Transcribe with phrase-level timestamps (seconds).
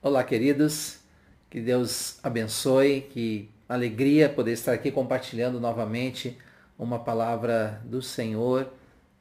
[0.00, 1.00] Olá, queridos.
[1.50, 6.38] Que Deus abençoe, que alegria poder estar aqui compartilhando novamente
[6.78, 8.72] uma palavra do Senhor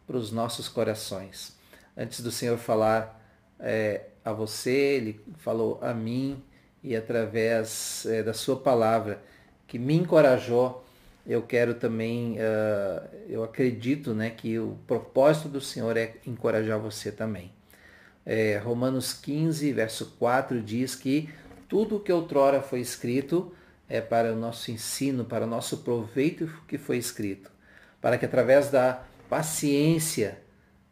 [0.05, 1.58] para os nossos corações.
[1.98, 3.20] Antes do Senhor falar
[3.60, 6.44] é, a você, Ele falou a mim
[6.83, 9.19] e através é, da sua palavra
[9.65, 10.85] que me encorajou,
[11.25, 17.12] eu quero também, uh, eu acredito né, que o propósito do Senhor é encorajar você
[17.12, 17.56] também.
[18.30, 21.30] É, Romanos 15, verso 4 diz que
[21.70, 23.54] tudo que outrora foi escrito
[23.88, 27.49] é para o nosso ensino, para o nosso proveito que foi escrito,
[28.02, 30.41] para que através da paciência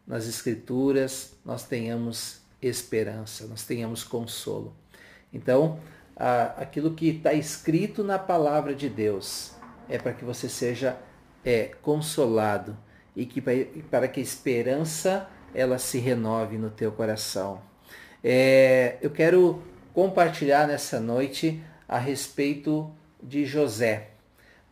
[0.06, 4.74] nas escrituras nós tenhamos esperança, nós tenhamos consolo.
[5.30, 5.78] Então,
[6.56, 9.52] aquilo que está escrito na palavra de Deus
[9.90, 10.96] é para que você seja
[11.44, 12.78] é, consolado
[13.14, 13.42] e que
[13.90, 17.60] para que a esperança ela se renove no teu coração.
[18.22, 19.62] É, eu quero
[19.94, 22.90] compartilhar nessa noite a respeito
[23.22, 24.10] de José.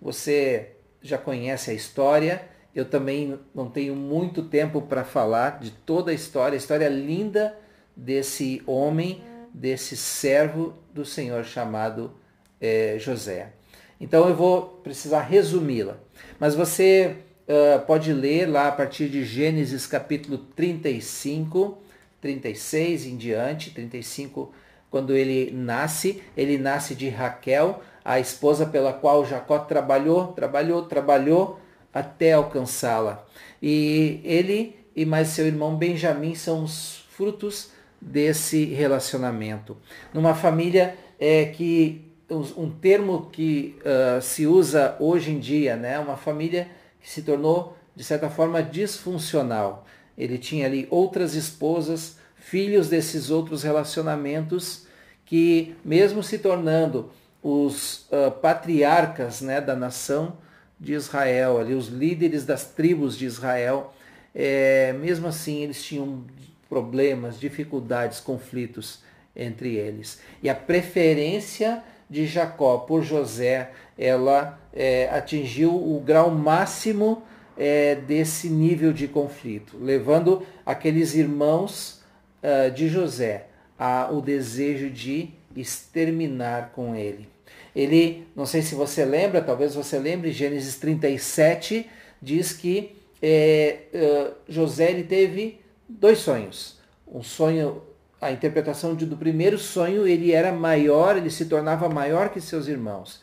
[0.01, 2.43] Você já conhece a história,
[2.75, 7.57] eu também não tenho muito tempo para falar de toda a história, a história linda
[7.97, 12.13] desse homem, desse servo do Senhor chamado
[12.61, 13.53] é, José.
[14.01, 15.97] Então eu vou precisar resumi-la.
[16.39, 17.17] Mas você
[17.49, 21.79] uh, pode ler lá a partir de Gênesis capítulo 35,
[22.21, 24.53] 36 em diante, 35
[24.91, 31.59] quando ele nasce, ele nasce de Raquel, a esposa pela qual Jacó trabalhou, trabalhou, trabalhou
[31.93, 33.27] até alcançá-la.
[33.61, 39.77] E ele e mais seu irmão Benjamim são os frutos desse relacionamento.
[40.13, 42.13] Numa família é, que
[42.57, 45.99] um termo que uh, se usa hoje em dia, né?
[45.99, 46.69] Uma família
[47.05, 49.87] se tornou de certa forma disfuncional.
[50.17, 54.87] Ele tinha ali outras esposas, filhos desses outros relacionamentos
[55.25, 57.11] que, mesmo se tornando
[57.43, 60.37] os uh, patriarcas né, da nação
[60.79, 63.95] de Israel, ali, os líderes das tribos de Israel,
[64.35, 66.25] é, mesmo assim eles tinham
[66.69, 69.01] problemas, dificuldades, conflitos
[69.37, 70.21] entre eles.
[70.43, 77.23] E a preferência de Jacó por José, ela é, atingiu o grau máximo
[77.57, 82.03] é, desse nível de conflito, levando aqueles irmãos
[82.43, 83.47] uh, de José
[83.79, 87.29] a o desejo de exterminar com ele.
[87.75, 91.89] Ele, não sei se você lembra, talvez você lembre, Gênesis 37
[92.23, 96.79] diz que é, uh, José ele teve dois sonhos.
[97.07, 97.83] Um sonho,
[98.25, 102.67] a interpretação de, do primeiro sonho, ele era maior, ele se tornava maior que seus
[102.67, 103.21] irmãos.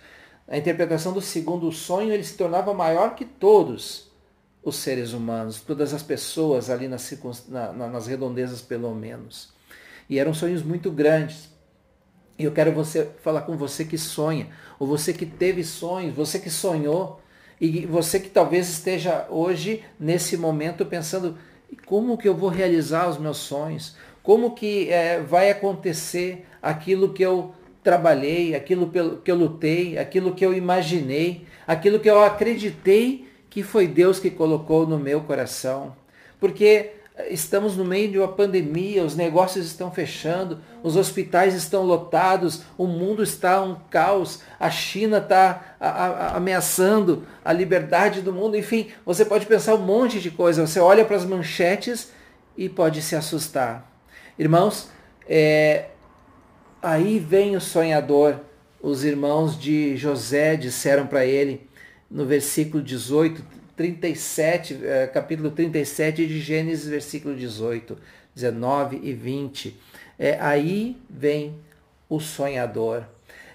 [0.47, 4.11] A interpretação do segundo sonho, ele se tornava maior que todos
[4.63, 7.17] os seres humanos, todas as pessoas ali nas,
[7.47, 9.51] na, nas redondezas pelo menos.
[10.09, 11.49] E eram sonhos muito grandes.
[12.37, 16.39] E eu quero você falar com você que sonha, ou você que teve sonhos, você
[16.39, 17.21] que sonhou,
[17.59, 21.37] e você que talvez esteja hoje, nesse momento, pensando,
[21.85, 23.95] como que eu vou realizar os meus sonhos?
[24.23, 28.89] Como que é, vai acontecer aquilo que eu trabalhei, aquilo
[29.23, 34.29] que eu lutei, aquilo que eu imaginei, aquilo que eu acreditei que foi Deus que
[34.29, 35.95] colocou no meu coração?
[36.39, 36.91] Porque
[37.29, 42.87] estamos no meio de uma pandemia, os negócios estão fechando, os hospitais estão lotados, o
[42.87, 45.75] mundo está um caos, a China está
[46.33, 51.05] ameaçando a liberdade do mundo, enfim, você pode pensar um monte de coisa, você olha
[51.05, 52.11] para as manchetes
[52.57, 53.90] e pode se assustar.
[54.41, 54.89] Irmãos,
[55.29, 55.89] é,
[56.81, 58.39] aí vem o sonhador,
[58.81, 61.69] os irmãos de José disseram para ele,
[62.09, 67.95] no versículo 18, 37, é, capítulo 37 de Gênesis, versículo 18,
[68.33, 69.79] 19 e 20.
[70.17, 71.59] É, aí vem
[72.09, 73.03] o sonhador.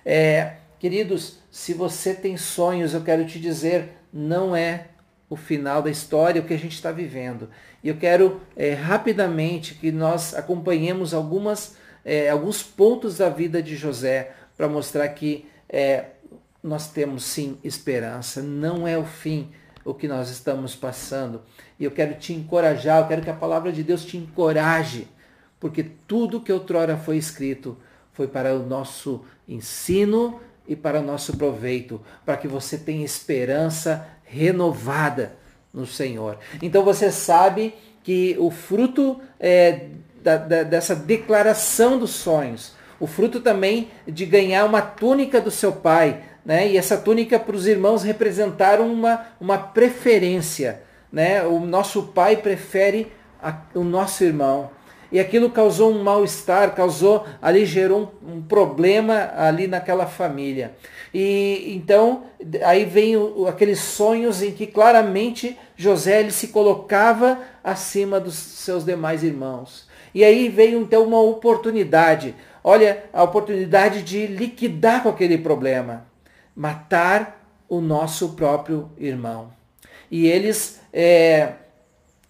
[0.05, 4.87] É, queridos, se você tem sonhos, eu quero te dizer, não é
[5.29, 7.51] o final da história, o que a gente está vivendo.
[7.87, 13.77] E eu quero é, rapidamente que nós acompanhemos algumas, é, alguns pontos da vida de
[13.77, 16.07] José para mostrar que é,
[16.61, 19.53] nós temos sim esperança, não é o fim
[19.85, 21.43] o que nós estamos passando.
[21.79, 25.07] E eu quero te encorajar, eu quero que a palavra de Deus te encoraje,
[25.61, 27.79] porque tudo que outrora foi escrito
[28.13, 34.09] foi para o nosso ensino e para o nosso proveito, para que você tenha esperança
[34.25, 35.37] renovada
[35.77, 36.39] no Senhor.
[36.63, 37.75] Então você sabe
[38.07, 39.87] que o fruto é,
[40.23, 45.73] da, da, dessa declaração dos sonhos, o fruto também de ganhar uma túnica do seu
[45.73, 46.69] pai, né?
[46.69, 50.83] E essa túnica para os irmãos representaram uma, uma preferência.
[51.11, 51.43] Né?
[51.43, 53.11] O nosso pai prefere
[53.43, 54.71] a, o nosso irmão.
[55.11, 60.77] E aquilo causou um mal-estar, causou, ali gerou um, um, problema ali naquela família.
[61.13, 62.25] E então,
[62.65, 68.85] aí vem o, aqueles sonhos em que claramente José ele se colocava acima dos seus
[68.85, 69.87] demais irmãos.
[70.15, 72.35] E aí veio então uma oportunidade.
[72.63, 76.07] Olha, a oportunidade de liquidar com aquele problema.
[76.55, 79.53] Matar o nosso próprio irmão.
[80.11, 81.53] E eles, é,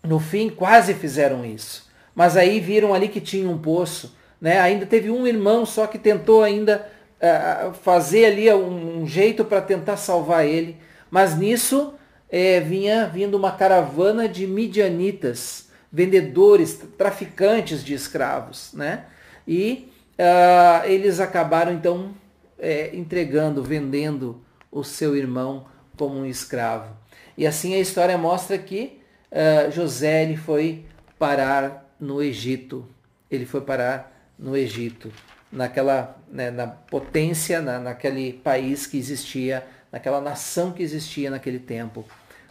[0.02, 1.86] no fim, quase fizeram isso
[2.16, 4.16] mas aí viram ali que tinha um poço.
[4.40, 4.58] Né?
[4.58, 6.90] Ainda teve um irmão só que tentou ainda
[7.20, 10.76] uh, fazer ali um, um jeito para tentar salvar ele.
[11.10, 11.94] Mas nisso
[12.28, 18.72] é, vinha vindo uma caravana de midianitas, vendedores, traficantes de escravos.
[18.72, 19.04] Né?
[19.46, 22.14] E uh, eles acabaram então
[22.58, 24.40] é, entregando, vendendo
[24.70, 25.66] o seu irmão
[25.96, 26.94] como um escravo.
[27.36, 30.84] E assim a história mostra que uh, José ele foi
[31.18, 32.86] parar no Egito.
[33.30, 35.10] Ele foi parar no Egito,
[35.50, 42.04] naquela né, na potência, na, naquele país que existia, naquela nação que existia naquele tempo,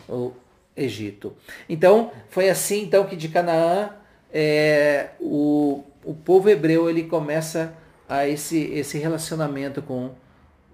[0.07, 0.31] o
[0.75, 1.36] Egito.
[1.69, 3.92] Então, foi assim então que de Canaã
[4.33, 7.74] é, o, o povo hebreu ele começa
[8.10, 10.12] a esse, esse relacionamento com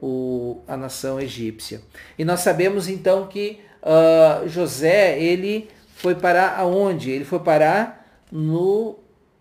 [0.01, 1.81] o, a nação egípcia.
[2.18, 7.12] E nós sabemos então que uh, José ele foi parar aonde?
[7.12, 8.98] Ele foi parar no,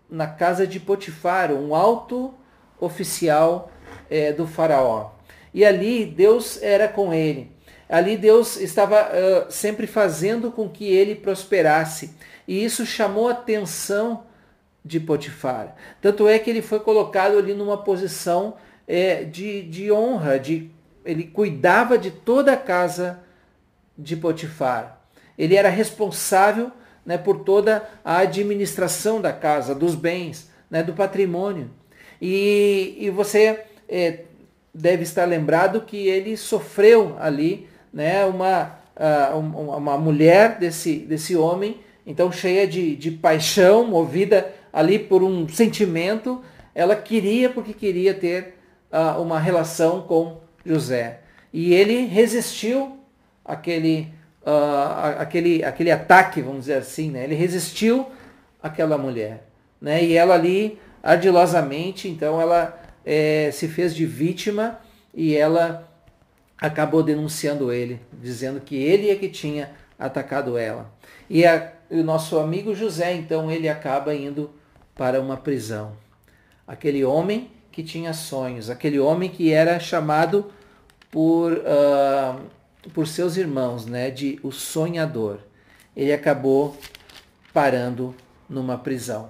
[0.07, 2.33] na casa de Potifar, um alto
[2.81, 3.71] oficial
[4.09, 5.11] é, do faraó.
[5.53, 7.51] E ali Deus era com ele.
[7.87, 12.13] Ali Deus estava uh, sempre fazendo com que ele prosperasse.
[12.47, 14.23] E isso chamou a atenção
[14.83, 15.75] de Potifar.
[16.01, 18.55] Tanto é que ele foi colocado ali numa posição
[18.87, 20.71] é, de, de honra, de,
[21.05, 23.19] ele cuidava de toda a casa
[23.97, 25.01] de Potifar.
[25.37, 26.71] Ele era responsável
[27.05, 31.69] né, por toda a administração da casa, dos bens, né, do patrimônio.
[32.21, 34.19] E, e você é,
[34.73, 41.77] deve estar lembrado que ele sofreu ali né, uma, uh, uma mulher desse, desse homem,
[42.05, 46.41] então cheia de, de paixão, movida ali por um sentimento,
[46.73, 48.57] ela queria porque queria ter
[48.91, 51.19] uh, uma relação com José.
[51.51, 52.97] E ele resistiu
[53.43, 54.07] aquele
[54.41, 57.23] uh, aquele, aquele ataque, vamos dizer assim, né?
[57.23, 58.07] Ele resistiu
[58.61, 59.43] àquela mulher,
[59.79, 60.03] né?
[60.03, 64.79] E ela ali, ardilosamente, então ela é, se fez de vítima
[65.13, 65.87] e ela
[66.57, 70.91] acabou denunciando ele, dizendo que ele é que tinha atacado ela.
[71.29, 74.51] E a, o nosso amigo José, então, ele acaba indo
[74.95, 75.93] para uma prisão.
[76.67, 80.51] Aquele homem que tinha sonhos, aquele homem que era chamado
[81.09, 82.39] por uh,
[82.93, 85.39] por seus irmãos, né, de o sonhador.
[85.95, 86.75] Ele acabou
[87.53, 88.15] parando
[88.49, 89.29] numa prisão.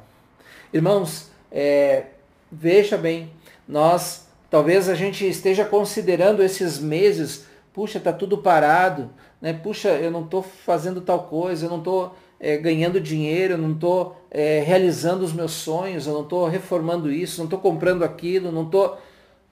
[0.74, 2.06] Irmãos, é,
[2.52, 3.32] veja bem,
[3.68, 9.10] nós talvez a gente esteja considerando esses meses, puxa, tá tudo parado,
[9.42, 9.54] né?
[9.54, 13.74] Puxa, eu não estou fazendo tal coisa, eu não estou é, ganhando dinheiro, eu não
[13.74, 18.52] estou é, realizando os meus sonhos, eu não estou reformando isso, não estou comprando aquilo,
[18.52, 19.00] não estou,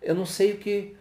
[0.02, 0.96] eu não sei o que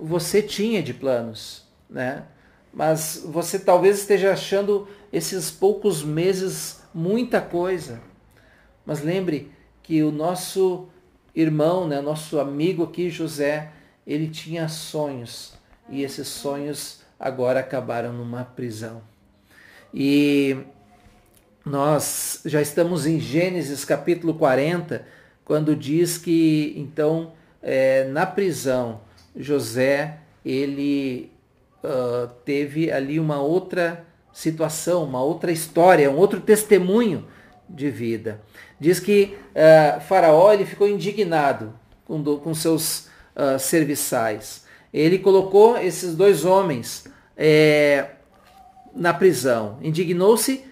[0.00, 2.24] você tinha de planos, né?
[2.72, 8.00] mas você talvez esteja achando esses poucos meses muita coisa.
[8.84, 9.50] Mas lembre
[9.88, 10.86] que o nosso
[11.34, 13.72] irmão, né, nosso amigo aqui, José,
[14.06, 15.54] ele tinha sonhos
[15.88, 19.00] e esses sonhos agora acabaram numa prisão.
[19.94, 20.58] E
[21.64, 25.06] nós já estamos em Gênesis capítulo 40,
[25.42, 27.32] quando diz que então
[27.62, 29.00] é, na prisão
[29.34, 31.32] José ele
[31.82, 37.26] uh, teve ali uma outra situação, uma outra história, um outro testemunho
[37.66, 38.42] de vida.
[38.80, 44.64] Diz que uh, Faraó ele ficou indignado com, do, com seus uh, serviçais.
[44.92, 47.04] Ele colocou esses dois homens
[47.36, 48.06] é,
[48.94, 49.78] na prisão.
[49.82, 50.64] Indignou-se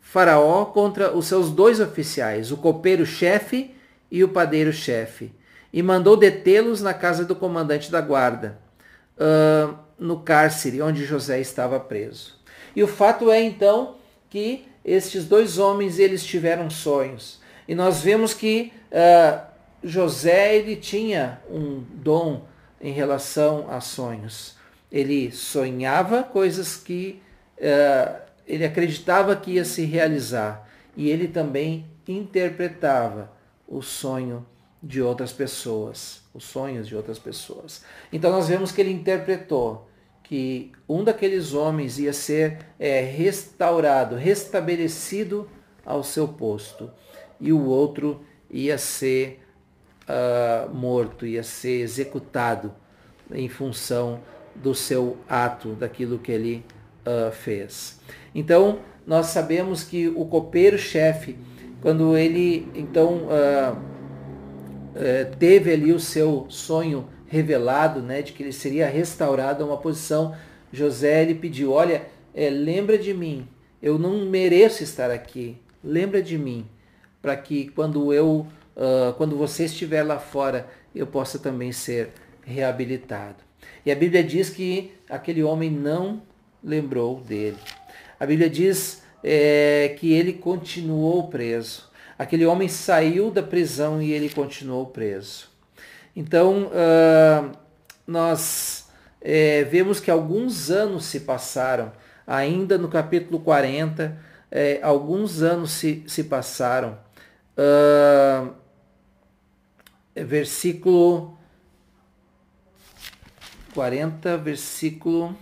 [0.00, 3.74] Faraó contra os seus dois oficiais, o copeiro-chefe
[4.10, 5.32] e o padeiro-chefe,
[5.72, 8.58] e mandou detê-los na casa do comandante da guarda.
[9.18, 12.34] Uh, no cárcere onde José estava preso.
[12.74, 13.96] E o fato é então
[14.28, 17.40] que estes dois homens eles tiveram sonhos.
[17.68, 19.40] E nós vemos que uh,
[19.82, 22.44] José ele tinha um dom
[22.80, 24.56] em relação a sonhos.
[24.90, 27.20] Ele sonhava coisas que
[27.58, 30.68] uh, ele acreditava que ia se realizar.
[30.96, 33.32] E ele também interpretava
[33.66, 34.46] o sonho
[34.82, 37.82] de outras pessoas, os sonhos de outras pessoas.
[38.12, 39.88] Então nós vemos que ele interpretou
[40.22, 45.48] que um daqueles homens ia ser é, restaurado, restabelecido
[45.84, 46.90] ao seu posto,
[47.40, 49.42] e o outro ia ser
[50.08, 52.72] uh, morto, ia ser executado
[53.30, 54.20] em função
[54.54, 56.64] do seu ato, daquilo que ele
[57.06, 58.00] uh, fez.
[58.34, 61.36] Então, nós sabemos que o copeiro-chefe,
[61.80, 68.52] quando ele então uh, uh, teve ali o seu sonho revelado, né, de que ele
[68.52, 70.34] seria restaurado a uma posição,
[70.72, 73.48] José lhe pediu, olha, é, lembra de mim,
[73.82, 76.66] eu não mereço estar aqui, lembra de mim,
[77.26, 82.10] para que quando eu, uh, quando você estiver lá fora, eu possa também ser
[82.44, 83.38] reabilitado.
[83.84, 86.22] E a Bíblia diz que aquele homem não
[86.62, 87.56] lembrou dele.
[88.20, 91.90] A Bíblia diz é, que ele continuou preso.
[92.16, 95.48] Aquele homem saiu da prisão e ele continuou preso.
[96.14, 97.50] Então, uh,
[98.06, 98.88] nós
[99.20, 101.90] é, vemos que alguns anos se passaram,
[102.24, 104.16] ainda no capítulo 40,
[104.48, 107.04] é, alguns anos se, se passaram.
[107.56, 108.52] Uh,
[110.14, 111.38] versículo
[113.72, 115.36] 40, versículo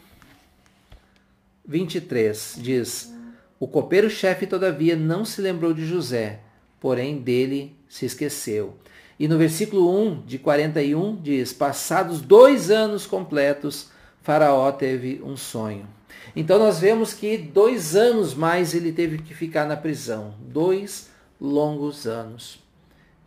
[1.66, 3.12] 23, diz:
[3.58, 6.40] O copeiro-chefe, todavia, não se lembrou de José,
[6.80, 8.76] porém dele se esqueceu.
[9.18, 13.90] E no versículo 1 de 41 diz: Passados dois anos completos,
[14.22, 15.88] Faraó teve um sonho.
[16.34, 20.34] Então nós vemos que dois anos mais ele teve que ficar na prisão.
[20.40, 21.13] Dois
[21.44, 22.62] longos anos.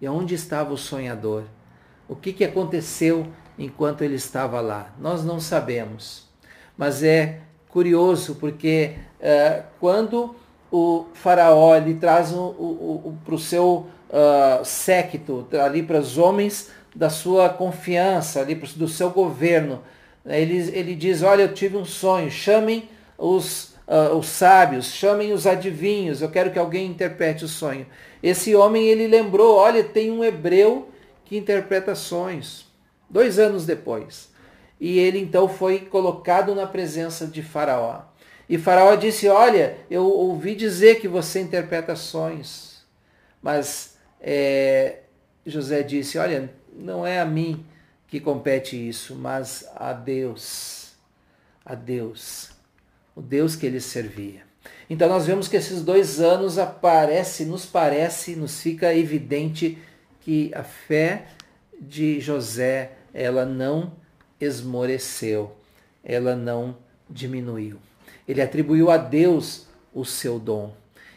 [0.02, 1.44] E onde estava o sonhador?
[2.08, 4.94] O que, que aconteceu enquanto ele estava lá.
[5.00, 6.28] Nós não sabemos.
[6.78, 10.36] Mas é curioso porque uh, quando
[10.72, 12.32] o faraó lhe traz
[13.26, 19.10] para o seu uh, séquito, ali para os homens da sua confiança, ali do seu
[19.10, 19.82] governo,
[20.26, 25.48] ele, ele diz, olha, eu tive um sonho, chamem os, uh, os sábios, chamem os
[25.48, 27.86] adivinhos, eu quero que alguém interprete o sonho.
[28.22, 30.90] Esse homem, ele lembrou, olha, tem um hebreu
[31.26, 32.68] que interpreta sonhos
[33.10, 34.30] dois anos depois.
[34.80, 38.04] E ele então foi colocado na presença de Faraó.
[38.48, 42.86] E Faraó disse: Olha, eu ouvi dizer que você interpreta sonhos.
[43.42, 45.00] Mas é,
[45.46, 47.66] José disse: Olha, não é a mim
[48.08, 50.94] que compete isso, mas a Deus.
[51.66, 52.57] A Deus.
[53.18, 54.44] O Deus que ele servia.
[54.88, 59.76] Então nós vemos que esses dois anos aparece, nos parece, nos fica evidente
[60.22, 61.26] que a fé
[61.82, 63.94] de José ela não
[64.40, 65.52] esmoreceu,
[66.04, 66.78] ela não
[67.10, 67.78] diminuiu.
[68.28, 70.76] Ele atribuiu a Deus o seu dom.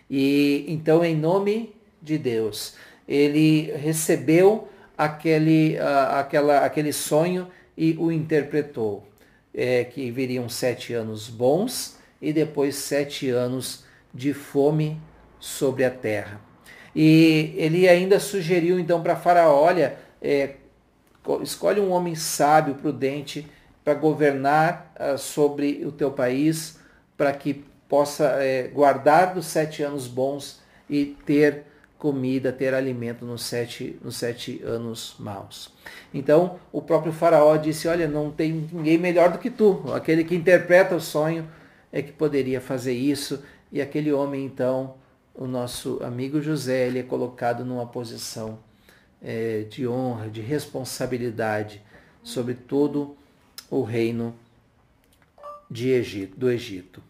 [0.08, 2.76] E então, em nome de Deus,
[3.06, 9.06] ele recebeu aquele, uh, aquela, aquele sonho e o interpretou.
[9.52, 15.00] É, que viriam sete anos bons e depois sete anos de fome
[15.40, 16.40] sobre a terra.
[16.94, 20.54] E ele ainda sugeriu então para Faraó, olha, é,
[21.42, 23.46] escolhe um homem sábio, prudente,
[23.84, 26.78] para governar uh, sobre o teu país,
[27.16, 31.64] para que possa uh, guardar dos sete anos bons e ter
[32.00, 35.70] comida, ter alimento nos sete, nos sete anos maus.
[36.12, 39.84] Então, o próprio faraó disse, olha, não tem ninguém melhor do que tu.
[39.94, 41.46] Aquele que interpreta o sonho
[41.92, 43.44] é que poderia fazer isso.
[43.70, 44.94] E aquele homem, então,
[45.34, 48.58] o nosso amigo José, ele é colocado numa posição
[49.22, 51.82] é, de honra, de responsabilidade
[52.22, 53.14] sobre todo
[53.70, 54.34] o reino
[55.70, 57.02] de Egito, do Egito.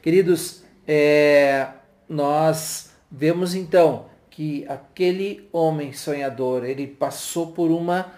[0.00, 1.68] Queridos, é,
[2.08, 8.12] nós vemos então que aquele homem sonhador, ele passou por uma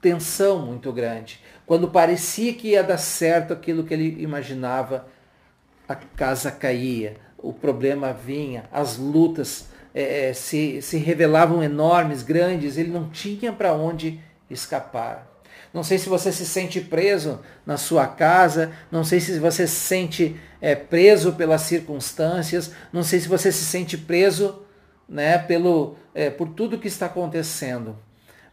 [0.00, 1.38] tensão muito grande.
[1.66, 5.06] Quando parecia que ia dar certo aquilo que ele imaginava,
[5.86, 12.78] a casa caía, o problema vinha, as lutas é, é, se, se revelavam enormes, grandes,
[12.78, 15.30] ele não tinha para onde escapar.
[15.70, 19.76] Não sei se você se sente preso na sua casa, não sei se você se
[19.76, 24.62] sente é, preso pelas circunstâncias, não sei se você se sente preso
[25.08, 27.96] né, pelo, é, por tudo que está acontecendo.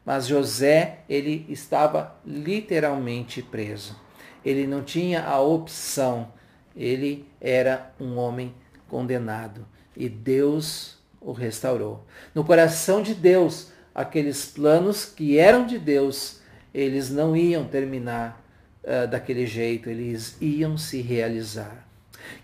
[0.05, 3.99] Mas José, ele estava literalmente preso.
[4.43, 6.31] Ele não tinha a opção.
[6.75, 8.53] Ele era um homem
[8.87, 9.65] condenado.
[9.95, 12.05] E Deus o restaurou.
[12.35, 16.41] No coração de Deus, aqueles planos que eram de Deus,
[16.73, 18.43] eles não iam terminar
[18.83, 21.87] uh, daquele jeito, eles iam se realizar.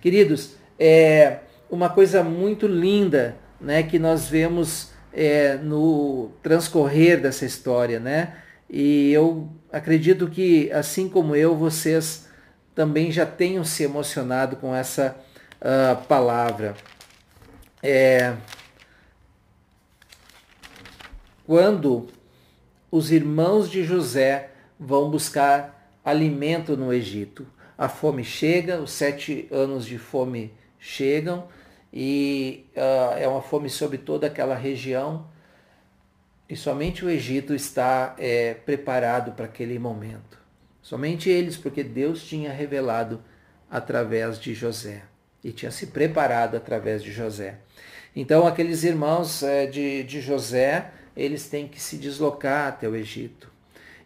[0.01, 1.39] Queridos, é
[1.69, 8.35] uma coisa muito linda né, que nós vemos é, no transcorrer dessa história, né?
[8.69, 12.27] E eu acredito que, assim como eu, vocês
[12.75, 15.17] também já tenham se emocionado com essa
[15.59, 16.75] uh, palavra.
[17.81, 18.35] É,
[21.45, 22.07] quando
[22.91, 27.45] os irmãos de José vão buscar alimento no Egito.
[27.77, 31.47] A fome chega, os sete anos de fome chegam
[31.91, 35.27] e uh, é uma fome sobre toda aquela região
[36.49, 40.39] e somente o Egito está é, preparado para aquele momento.
[40.81, 43.21] Somente eles, porque Deus tinha revelado
[43.69, 45.03] através de José
[45.43, 47.59] e tinha se preparado através de José.
[48.15, 53.51] Então, aqueles irmãos é, de, de José, eles têm que se deslocar até o Egito.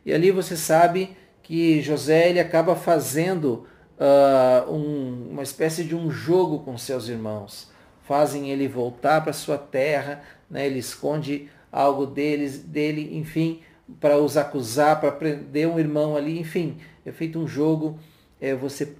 [0.06, 3.66] E ali você sabe que José ele acaba fazendo
[3.98, 7.72] uh, um, uma espécie de um jogo com seus irmãos.
[8.04, 10.66] Fazem ele voltar para sua terra, né?
[10.66, 13.62] ele esconde algo deles, dele, enfim,
[14.00, 18.00] para os acusar, para prender um irmão ali, enfim, é feito um jogo.
[18.40, 18.94] É, você,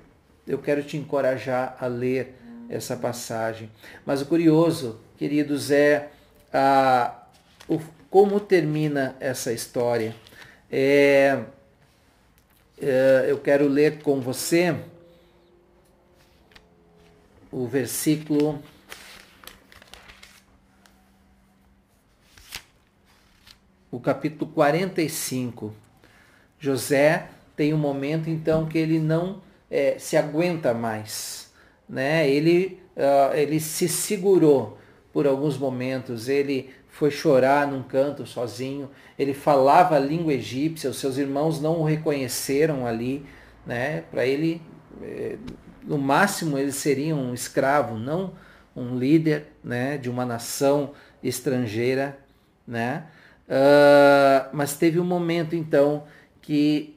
[0.48, 2.36] eu quero te encorajar a ler
[2.70, 3.70] essa passagem.
[4.06, 6.10] Mas o curioso, queridos, é
[6.52, 7.24] a,
[7.68, 7.80] o,
[8.10, 10.16] como termina essa história.
[10.72, 11.40] É,
[12.82, 14.76] é, eu quero ler com você
[17.52, 18.62] o versículo
[23.94, 25.72] o capítulo 45.
[26.60, 31.54] José tem um momento então que ele não é, se aguenta mais,
[31.88, 32.28] né?
[32.28, 34.80] Ele uh, ele se segurou
[35.14, 40.98] por alguns momentos, ele foi chorar num canto sozinho, ele falava a língua egípcia, os
[40.98, 43.24] seus irmãos não o reconheceram ali,
[43.64, 44.02] né?
[44.10, 44.60] Para ele,
[45.04, 45.38] é,
[45.84, 48.34] no máximo, ele seria um escravo, não
[48.76, 50.00] um líder, né?
[50.00, 52.18] De uma nação estrangeira,
[52.68, 53.06] né?
[53.48, 56.04] Uh, mas teve um momento então
[56.42, 56.96] que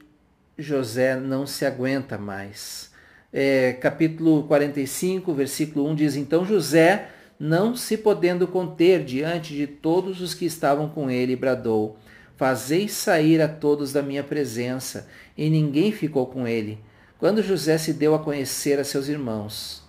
[0.57, 2.91] José não se aguenta mais.
[3.31, 10.21] É, capítulo 45, versículo 1 diz: Então José, não se podendo conter diante de todos
[10.21, 11.97] os que estavam com ele, bradou:
[12.35, 15.07] Fazei sair a todos da minha presença.
[15.37, 16.79] E ninguém ficou com ele.
[17.19, 19.83] Quando José se deu a conhecer a seus irmãos,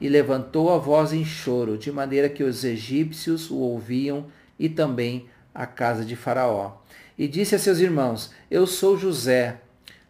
[0.00, 4.26] e levantou a voz em choro, de maneira que os egípcios o ouviam
[4.58, 6.78] e também à casa de Faraó.
[7.16, 9.58] E disse a seus irmãos: Eu sou José.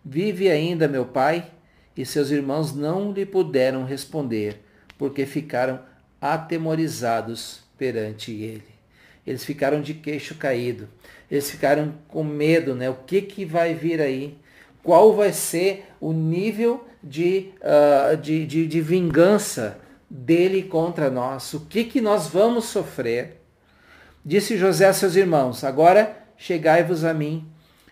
[0.05, 1.51] Vive ainda meu pai?
[1.97, 4.63] E seus irmãos não lhe puderam responder,
[4.97, 5.81] porque ficaram
[6.21, 8.79] atemorizados perante ele.
[9.27, 10.89] Eles ficaram de queixo caído.
[11.31, 12.89] Eles ficaram com medo, né?
[12.89, 14.39] O que, que vai vir aí?
[14.83, 21.53] Qual vai ser o nível de, uh, de, de, de vingança dele contra nós?
[21.53, 23.38] O que, que nós vamos sofrer?
[24.25, 27.47] Disse José a seus irmãos: Agora chegai-vos a mim.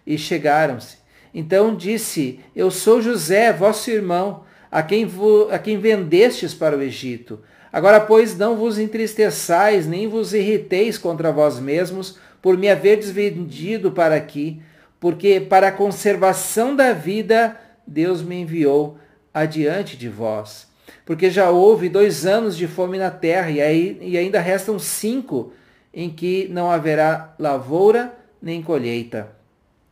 [0.07, 0.99] E chegaram-se.
[1.35, 5.09] Então disse: Eu sou José, vosso irmão, a quem,
[5.51, 7.41] a quem vendestes para o Egito.
[7.73, 13.91] Agora, pois, não vos entristeçais, nem vos irriteis contra vós mesmos, por me haverdes vendido
[13.91, 14.62] para aqui,
[14.99, 17.55] porque para a conservação da vida
[17.87, 18.97] Deus me enviou
[19.35, 20.67] adiante de vós.
[21.05, 25.53] Porque já houve dois anos de fome na terra, e, aí, e ainda restam cinco
[25.97, 29.35] em que não haverá lavoura nem colheita.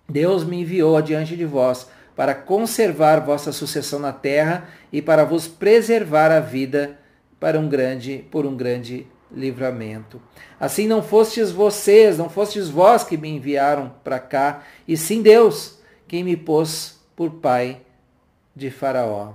[0.07, 5.49] Deus me enviou adiante de vós para conservar vossa sucessão na terra e para vos
[5.49, 6.99] preservar a vida
[7.41, 10.21] para um grande por um grande livramento.
[10.61, 15.79] Assim não fostes vocês, não fostes vós que me enviaram para cá, e sim Deus,
[16.07, 17.81] quem me pôs por pai
[18.55, 19.35] de Faraó.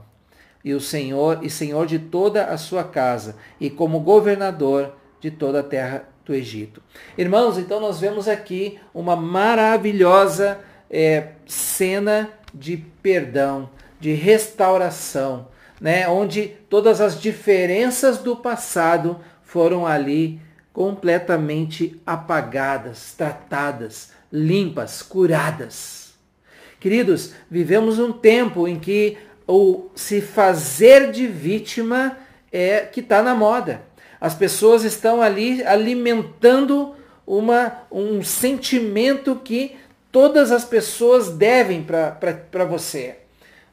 [0.63, 5.59] E o Senhor, e Senhor de toda a sua casa, e como governador de toda
[5.59, 6.81] a terra do Egito.
[7.17, 13.67] Irmãos, então nós vemos aqui uma maravilhosa é, cena de perdão,
[13.99, 15.47] de restauração,
[15.81, 16.07] né?
[16.07, 20.39] onde todas as diferenças do passado foram ali
[20.71, 26.13] completamente apagadas, tratadas, limpas, curadas.
[26.79, 32.15] Queridos, vivemos um tempo em que o se fazer de vítima
[32.51, 33.88] é que está na moda.
[34.19, 39.77] As pessoas estão ali alimentando uma, um sentimento que
[40.11, 43.17] todas as pessoas devem para você.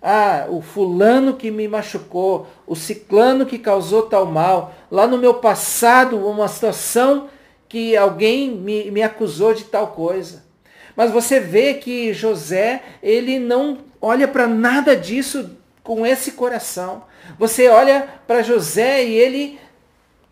[0.00, 5.34] Ah, o fulano que me machucou, o ciclano que causou tal mal, lá no meu
[5.34, 7.28] passado, uma situação
[7.68, 10.44] que alguém me, me acusou de tal coisa.
[10.94, 15.50] Mas você vê que José, ele não olha para nada disso
[15.82, 17.04] com esse coração.
[17.38, 19.58] Você olha para José e ele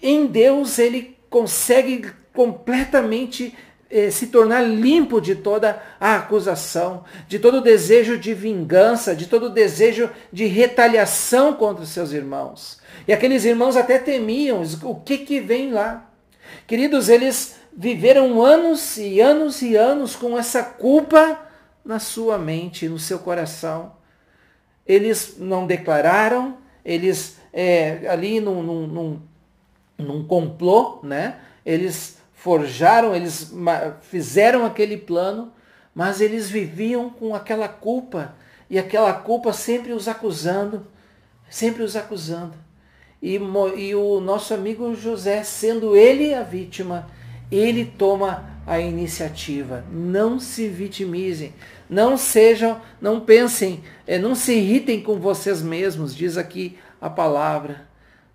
[0.04, 3.56] em Deus ele consegue completamente
[3.90, 9.26] eh, se tornar limpo de toda a acusação, de todo o desejo de vingança, de
[9.26, 12.78] todo o desejo de retaliação contra os seus irmãos.
[13.08, 16.10] E aqueles irmãos até temiam o que que vem lá.
[16.66, 21.40] Queridos, eles viveram anos e anos e anos com essa culpa
[21.84, 23.92] na sua mente, no seu coração.
[24.86, 29.22] Eles não declararam, eles é, ali num, num, num,
[29.98, 31.38] num complô, né?
[31.64, 33.52] Eles forjaram, eles
[34.02, 35.52] fizeram aquele plano,
[35.94, 38.34] mas eles viviam com aquela culpa
[38.68, 40.86] e aquela culpa sempre os acusando,
[41.48, 42.54] sempre os acusando.
[43.22, 43.36] E,
[43.76, 47.08] e o nosso amigo José, sendo ele a vítima,
[47.50, 49.84] ele toma a iniciativa.
[49.90, 51.54] Não se vitimizem,
[51.88, 57.86] não sejam, não pensem, é, não se irritem com vocês mesmos, diz aqui a palavra,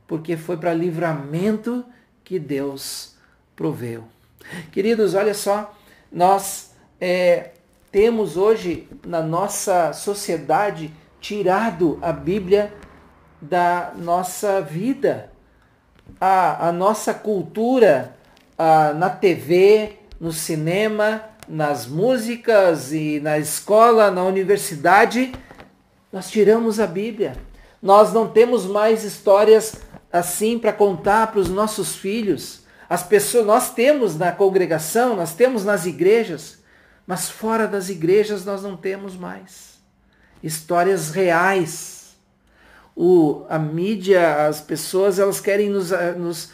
[0.10, 1.86] porque foi para livramento
[2.24, 3.13] que Deus
[3.56, 4.06] proveu.
[4.72, 5.72] Queridos, olha só,
[6.12, 7.52] nós é,
[7.91, 10.91] temos hoje na nossa sociedade
[11.22, 12.74] tirado a Bíblia
[13.39, 15.32] da nossa vida.
[16.19, 18.15] A, a nossa cultura
[18.58, 25.32] a, na TV, no cinema, nas músicas e na escola, na universidade,
[26.12, 27.34] nós tiramos a Bíblia.
[27.80, 32.62] Nós não temos mais histórias assim para contar para os nossos filhos.
[32.89, 36.60] As pessoas, nós temos na congregação, nós temos nas igrejas,
[37.06, 39.69] mas fora das igrejas nós não temos mais
[40.43, 42.17] histórias reais.
[42.95, 46.52] O, a mídia, as pessoas, elas querem nos, nos,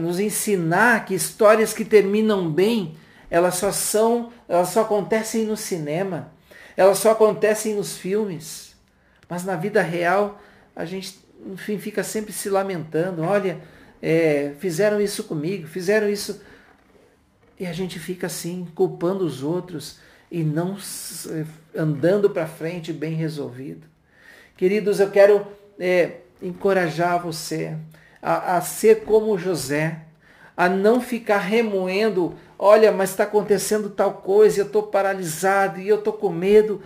[0.00, 2.96] nos ensinar que histórias que terminam bem,
[3.30, 6.32] elas só são, elas só acontecem no cinema,
[6.76, 8.74] elas só acontecem nos filmes.
[9.28, 10.40] Mas na vida real,
[10.74, 13.22] a gente, enfim, fica sempre se lamentando.
[13.22, 13.60] Olha,
[14.02, 16.42] é, fizeram isso comigo, fizeram isso.
[17.58, 19.98] E a gente fica assim, culpando os outros
[20.30, 20.76] e não
[21.74, 23.86] andando para frente bem resolvido.
[24.56, 25.46] Queridos, eu quero
[25.78, 27.76] é, encorajar você
[28.22, 30.02] a, a ser como José,
[30.56, 35.98] a não ficar remoendo, olha, mas está acontecendo tal coisa, eu estou paralisado e eu
[35.98, 36.82] estou com medo.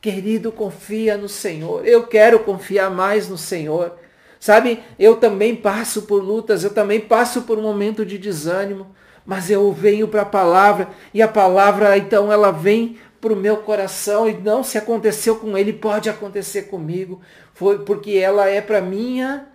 [0.00, 1.86] Querido, confia no Senhor.
[1.86, 3.98] Eu quero confiar mais no Senhor.
[4.38, 8.86] Sabe, eu também passo por lutas, eu também passo por um momento de desânimo,
[9.26, 13.58] mas eu venho para a palavra e a palavra então ela vem para o meu
[13.58, 17.20] coração e não se aconteceu com ele pode acontecer comigo,
[17.52, 19.46] foi porque ela é para minha,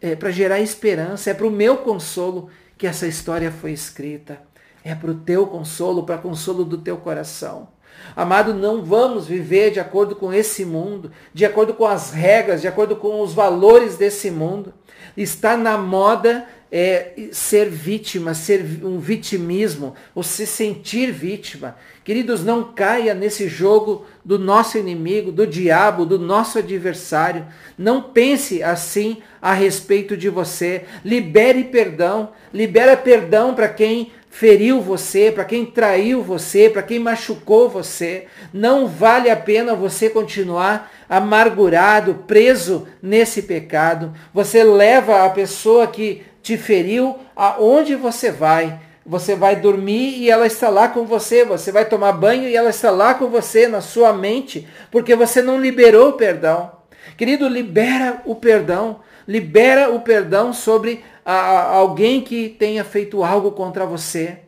[0.00, 4.40] é para gerar esperança, é para o meu consolo que essa história foi escrita,
[4.82, 7.68] é para o teu consolo, para consolo do teu coração.
[8.14, 12.68] Amado, não vamos viver de acordo com esse mundo, de acordo com as regras, de
[12.68, 14.72] acordo com os valores desse mundo.
[15.16, 21.76] Está na moda é, ser vítima, ser um vitimismo, ou se sentir vítima.
[22.04, 27.46] Queridos, não caia nesse jogo do nosso inimigo, do diabo, do nosso adversário.
[27.78, 30.84] Não pense assim a respeito de você.
[31.04, 32.30] Libere perdão.
[32.52, 38.26] Libera perdão para quem feriu você, para quem traiu você, para quem machucou você.
[38.52, 44.12] Não vale a pena você continuar amargurado, preso nesse pecado.
[44.34, 48.78] Você leva a pessoa que te feriu aonde você vai.
[49.06, 51.42] Você vai dormir e ela está lá com você.
[51.42, 55.40] Você vai tomar banho e ela está lá com você na sua mente, porque você
[55.40, 56.72] não liberou o perdão.
[57.16, 59.00] Querido, libera o perdão.
[59.26, 64.38] Libera o perdão sobre a, alguém que tenha feito algo contra você.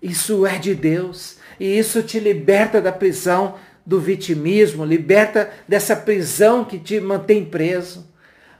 [0.00, 1.36] Isso é de Deus.
[1.58, 3.54] E isso te liberta da prisão
[3.84, 8.06] do vitimismo, liberta dessa prisão que te mantém preso.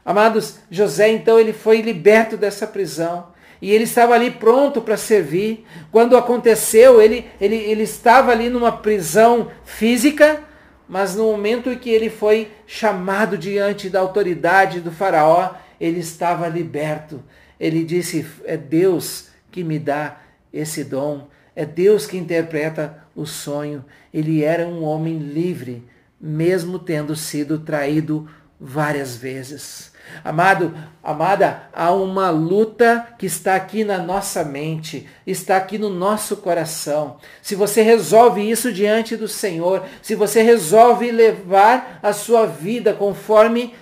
[0.05, 3.33] Amados, José então ele foi liberto dessa prisão.
[3.61, 5.65] E ele estava ali pronto para servir.
[5.93, 10.43] Quando aconteceu, ele, ele, ele estava ali numa prisão física,
[10.89, 16.49] mas no momento em que ele foi chamado diante da autoridade do faraó, ele estava
[16.49, 17.23] liberto
[17.63, 20.21] ele disse: é Deus que me dá
[20.53, 23.85] esse dom, é Deus que interpreta o sonho.
[24.13, 25.87] Ele era um homem livre,
[26.21, 29.92] mesmo tendo sido traído várias vezes.
[30.25, 36.37] Amado, amada, há uma luta que está aqui na nossa mente, está aqui no nosso
[36.37, 37.17] coração.
[37.41, 43.75] Se você resolve isso diante do Senhor, se você resolve levar a sua vida conforme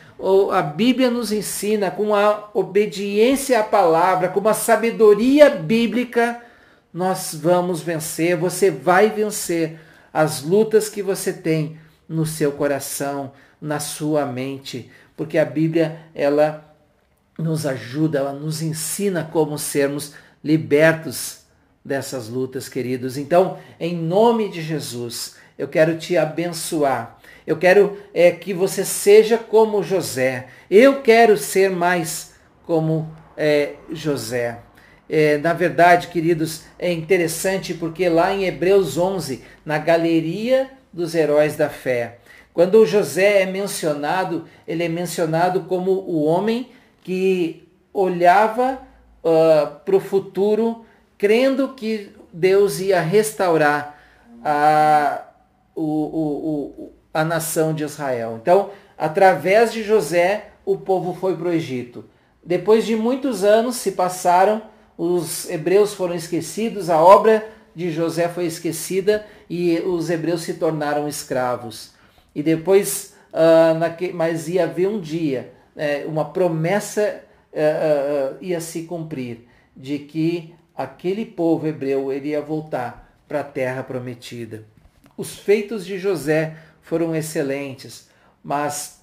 [0.52, 6.40] a Bíblia nos ensina, com a obediência à palavra, com a sabedoria bíblica,
[6.92, 9.78] nós vamos vencer, você vai vencer
[10.12, 11.78] as lutas que você tem
[12.08, 16.74] no seu coração, na sua mente, porque a Bíblia ela
[17.38, 21.40] nos ajuda, ela nos ensina como sermos libertos
[21.84, 23.18] dessas lutas, queridos.
[23.18, 29.36] Então, em nome de Jesus, eu quero te abençoar eu quero é, que você seja
[29.36, 30.46] como José.
[30.70, 34.58] Eu quero ser mais como é, José.
[35.08, 41.56] É, na verdade, queridos, é interessante porque lá em Hebreus 11, na galeria dos heróis
[41.56, 42.18] da fé,
[42.52, 46.70] quando José é mencionado, ele é mencionado como o homem
[47.02, 48.78] que olhava
[49.22, 50.84] uh, para o futuro,
[51.16, 53.98] crendo que Deus ia restaurar
[54.44, 55.22] a,
[55.74, 58.38] o, o, o, a nação de Israel.
[58.40, 62.04] Então, através de José, o povo foi para o Egito.
[62.44, 64.62] Depois de muitos anos se passaram,
[64.96, 71.08] os hebreus foram esquecidos, a obra de José foi esquecida e os hebreus se tornaram
[71.08, 71.92] escravos.
[72.34, 78.82] E depois, uh, naque, mas ia haver um dia, uh, uma promessa uh, ia se
[78.82, 84.64] cumprir de que aquele povo hebreu iria voltar para a terra prometida.
[85.16, 88.08] Os feitos de José foram excelentes,
[88.42, 89.00] mas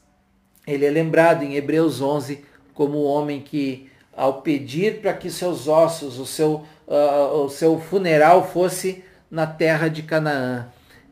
[0.66, 5.68] ele é lembrado em Hebreus 11 como o homem que ao pedir para que seus
[5.68, 10.68] ossos, o seu, uh, o seu funeral fosse na terra de Canaã.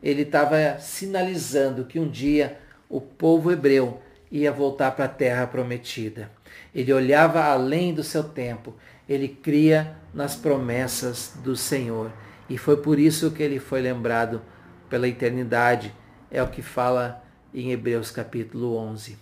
[0.06, 6.30] Ele estava sinalizando que um dia o povo hebreu ia voltar para a terra prometida.
[6.72, 8.72] Ele olhava além do seu tempo,
[9.08, 12.12] ele cria nas promessas do Senhor.
[12.48, 14.40] E foi por isso que ele foi lembrado
[14.88, 15.92] pela eternidade.
[16.30, 19.18] É o que fala em Hebreus capítulo 11.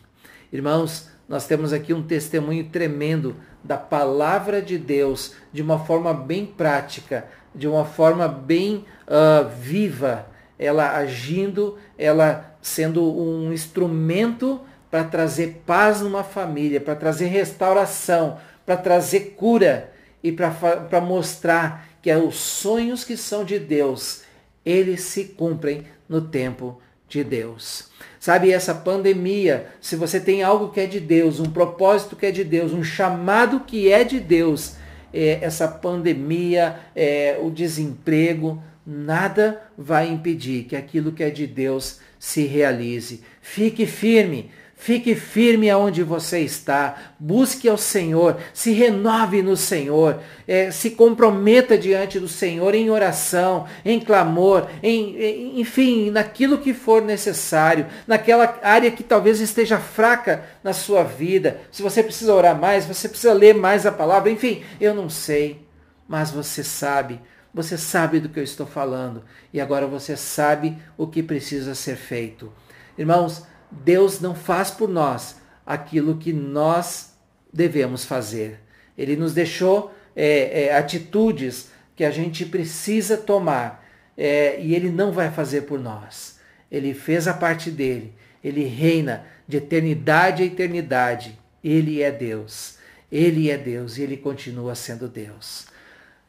[0.53, 6.45] Irmãos, nós temos aqui um testemunho tremendo da palavra de Deus de uma forma bem
[6.45, 15.63] prática, de uma forma bem uh, viva, ela agindo, ela sendo um instrumento para trazer
[15.67, 22.37] paz numa família, para trazer restauração, para trazer cura e para mostrar que é os
[22.37, 24.23] sonhos que são de Deus,
[24.65, 27.91] eles se cumprem no tempo de Deus.
[28.19, 32.31] Sabe, essa pandemia, se você tem algo que é de Deus, um propósito que é
[32.31, 34.77] de Deus, um chamado que é de Deus,
[35.13, 42.01] é, essa pandemia, é, o desemprego, nada vai impedir que aquilo que é de Deus
[42.19, 43.23] se realize.
[43.41, 44.51] Fique firme,
[44.85, 51.79] Fique firme aonde você está, busque ao Senhor, se renove no Senhor, é, se comprometa
[51.79, 58.91] diante do Senhor em oração, em clamor, em, enfim, naquilo que for necessário, naquela área
[58.91, 61.63] que talvez esteja fraca na sua vida.
[61.71, 65.67] Se você precisa orar mais, você precisa ler mais a palavra, enfim, eu não sei,
[66.07, 67.21] mas você sabe.
[67.55, 71.95] Você sabe do que eu estou falando e agora você sabe o que precisa ser
[71.95, 72.53] feito.
[72.99, 77.15] Irmãos, Deus não faz por nós aquilo que nós
[77.53, 78.61] devemos fazer.
[78.99, 83.85] Ele nos deixou é, é, atitudes que a gente precisa tomar
[84.17, 86.39] é, e Ele não vai fazer por nós.
[86.71, 88.13] Ele fez a parte dele.
[88.43, 91.39] Ele reina de eternidade a eternidade.
[91.63, 92.79] Ele é Deus.
[93.11, 95.67] Ele é Deus e Ele continua sendo Deus.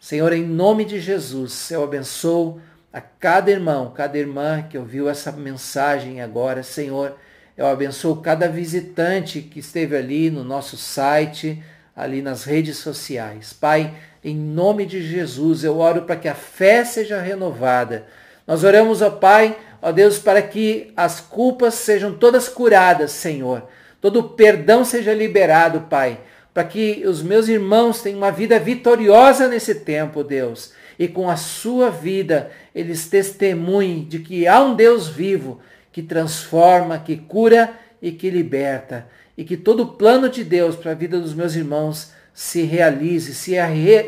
[0.05, 2.61] Senhor, em nome de Jesus, eu abençoo
[2.93, 7.17] a cada irmão, cada irmã que ouviu essa mensagem agora, Senhor
[7.57, 11.63] eu abençoo cada visitante que esteve ali no nosso site,
[11.95, 13.53] ali nas redes sociais.
[13.53, 18.05] Pai, em nome de Jesus, eu oro para que a fé seja renovada.
[18.45, 23.63] Nós oramos, ó Pai, ó Deus, para que as culpas sejam todas curadas, Senhor.
[24.01, 26.19] Todo o perdão seja liberado, Pai,
[26.55, 30.71] para que os meus irmãos tenham uma vida vitoriosa nesse tempo, Deus.
[30.97, 35.59] E com a sua vida, eles testemunhem de que há um Deus vivo
[35.91, 39.05] que transforma, que cura e que liberta.
[39.37, 43.35] E que todo o plano de Deus para a vida dos meus irmãos se realize,
[43.35, 43.55] se,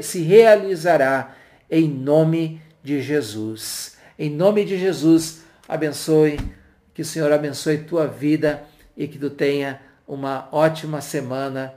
[0.02, 1.36] se realizará
[1.70, 3.98] em nome de Jesus.
[4.18, 6.40] Em nome de Jesus, abençoe,
[6.94, 8.64] que o Senhor abençoe tua vida
[8.96, 11.77] e que tu tenha uma ótima semana